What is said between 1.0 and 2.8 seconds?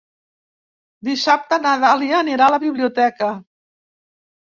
Dissabte na Dàlia anirà a la